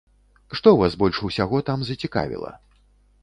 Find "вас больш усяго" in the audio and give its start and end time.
0.77-1.61